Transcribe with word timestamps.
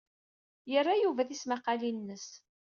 Yerra 0.71 0.93
Yuba 0.97 1.23
tismaqqalin-nnes. 1.29 2.27